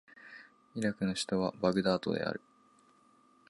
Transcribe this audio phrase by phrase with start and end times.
[0.73, 2.41] イラクの首都はバグダードである